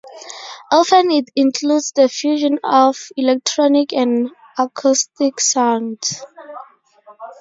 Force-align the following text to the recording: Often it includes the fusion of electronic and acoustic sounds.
Often 0.71 1.11
it 1.11 1.29
includes 1.35 1.91
the 1.91 2.09
fusion 2.09 2.57
of 2.63 3.09
electronic 3.17 3.93
and 3.93 4.31
acoustic 4.57 5.39
sounds. 5.39 6.25